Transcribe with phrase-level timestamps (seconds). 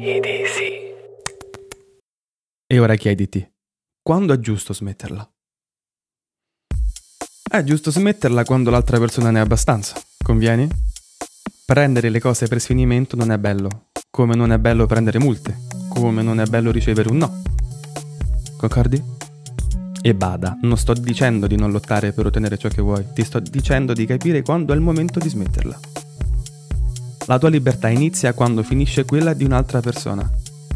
[0.00, 0.94] Easy.
[2.68, 3.44] E ora chiediti,
[4.00, 5.28] quando è giusto smetterla?
[7.50, 10.68] È giusto smetterla quando l'altra persona ne ha abbastanza, convieni?
[11.64, 15.56] Prendere le cose per sfinimento non è bello, come non è bello prendere multe,
[15.88, 17.42] come non è bello ricevere un no.
[18.56, 19.02] Concordi?
[20.00, 23.40] E bada, non sto dicendo di non lottare per ottenere ciò che vuoi, ti sto
[23.40, 25.80] dicendo di capire quando è il momento di smetterla.
[27.28, 30.26] La tua libertà inizia quando finisce quella di un'altra persona.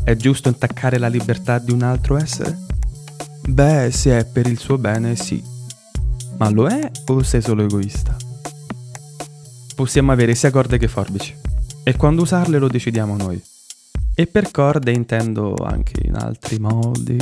[0.04, 2.58] È giusto intaccare la libertà di un altro essere?
[3.48, 5.42] Beh, se è per il suo bene, sì.
[6.36, 8.14] Ma lo è o sei solo egoista?
[9.74, 11.34] Possiamo avere sia corde che forbici.
[11.84, 13.42] E quando usarle lo decidiamo noi.
[14.14, 17.16] E per corde intendo anche in altri modi.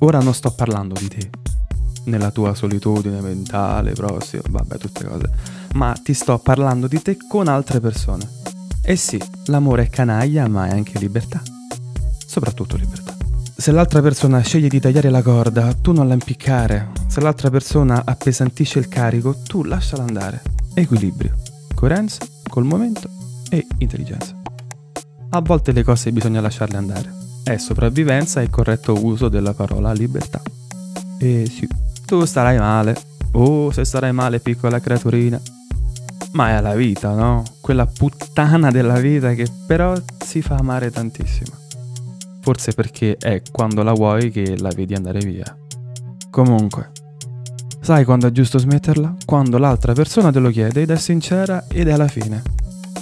[0.00, 1.30] Ora non sto parlando di te,
[2.08, 5.30] nella tua solitudine mentale, prossima, vabbè, tutte cose,
[5.74, 8.28] ma ti sto parlando di te con altre persone.
[8.82, 11.42] E sì, l'amore è canaglia, ma è anche libertà.
[12.26, 13.14] Soprattutto libertà.
[13.54, 16.90] Se l'altra persona sceglie di tagliare la corda, tu non la impiccare.
[17.06, 20.42] Se l'altra persona appesantisce il carico, tu lasciala andare.
[20.74, 21.34] Equilibrio,
[21.74, 23.08] coerenza col momento
[23.50, 24.34] e intelligenza.
[25.30, 27.12] A volte le cose bisogna lasciarle andare.
[27.42, 30.40] È sopravvivenza e corretto uso della parola libertà.
[31.18, 31.68] E sì,
[32.08, 32.96] tu starai male.
[33.32, 35.38] Oh, se starai male, piccola creaturina.
[36.32, 37.42] Ma è la vita, no?
[37.60, 39.92] Quella puttana della vita che però
[40.24, 41.54] si fa amare tantissimo.
[42.40, 45.54] Forse perché è quando la vuoi che la vedi andare via.
[46.30, 46.92] Comunque,
[47.82, 49.14] sai quando è giusto smetterla?
[49.26, 52.40] Quando l'altra persona te lo chiede ed è sincera ed è alla fine.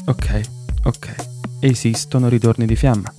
[0.07, 0.41] Ok,
[0.83, 1.15] ok.
[1.61, 3.12] Esistono ritorni di fiamma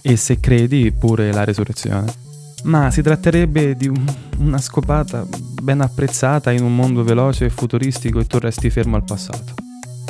[0.00, 2.29] e se credi pure la resurrezione.
[2.64, 4.04] Ma si tratterebbe di un,
[4.38, 5.26] una scopata
[5.62, 9.54] ben apprezzata in un mondo veloce e futuristico e tu resti fermo al passato.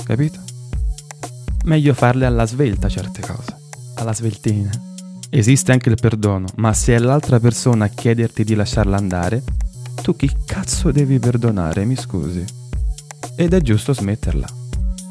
[0.05, 0.41] Capito?
[1.65, 3.56] Meglio farle alla svelta certe cose,
[3.97, 4.71] alla sveltina.
[5.28, 9.45] Esiste anche il perdono, ma se è l'altra persona a chiederti di lasciarla andare,
[10.03, 12.44] tu chi cazzo devi perdonare, mi scusi?
[13.37, 14.49] Ed è giusto smetterla.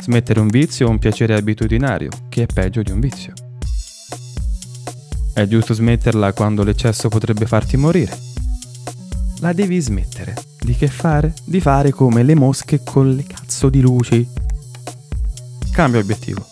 [0.02, 3.34] Smettere un vizio o un piacere abitudinario, che è peggio di un vizio.
[5.40, 8.20] È giusto smetterla quando l'eccesso potrebbe farti morire.
[9.40, 10.34] La devi smettere.
[10.60, 11.34] Di che fare?
[11.46, 14.28] Di fare come le mosche con le cazzo di luci.
[15.72, 16.46] Cambia obiettivo.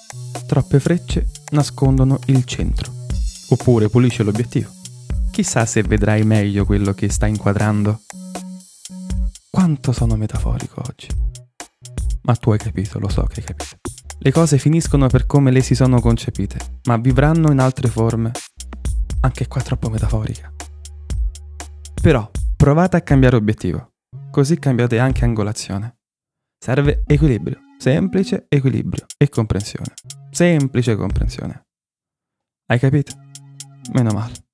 [0.46, 2.94] Troppe frecce nascondono il centro.
[3.50, 4.70] Oppure pulisce l'obiettivo.
[5.32, 8.04] Chissà se vedrai meglio quello che sta inquadrando.
[9.50, 11.08] Quanto sono metaforico oggi.
[12.22, 13.76] Ma tu hai capito, lo so che hai capito.
[14.20, 18.32] Le cose finiscono per come le si sono concepite, ma vivranno in altre forme
[19.22, 20.54] anche qua troppo metaforica.
[22.02, 23.94] Però provate a cambiare obiettivo,
[24.32, 25.98] così cambiate anche angolazione.
[26.58, 29.94] Serve equilibrio, semplice equilibrio e comprensione.
[30.32, 31.68] Semplice comprensione.
[32.68, 33.14] Hai capito?
[33.94, 34.47] Meno male.